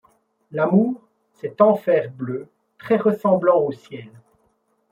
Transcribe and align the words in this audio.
L'amour, 0.51 0.99
cet 1.31 1.61
enfer 1.61 2.09
bleu 2.09 2.47
très 2.79 2.97
ressemblant 2.97 3.59
au 3.61 3.71
ciel 3.71 4.09